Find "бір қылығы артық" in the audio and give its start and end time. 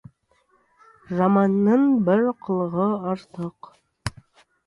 2.09-3.69